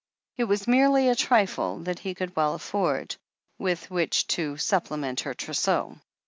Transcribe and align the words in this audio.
It 0.35 0.45
was 0.45 0.67
merely 0.67 1.09
a 1.09 1.15
trifle, 1.15 1.81
that 1.83 1.99
he 1.99 2.15
could 2.15 2.35
well 2.35 2.55
afford, 2.55 3.17
with 3.59 3.91
which 3.91 4.25
to 4.29 4.57
supple 4.57 4.97
ment 4.97 5.19
her 5.19 5.35
trousseau. 5.35 5.99